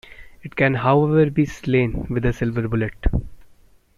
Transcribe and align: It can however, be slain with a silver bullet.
It 0.41 0.55
can 0.55 0.73
however, 0.73 1.29
be 1.29 1.45
slain 1.45 2.07
with 2.09 2.25
a 2.25 2.33
silver 2.33 2.67
bullet. 2.67 2.95